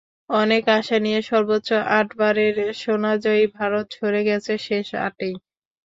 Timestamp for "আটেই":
5.01-5.35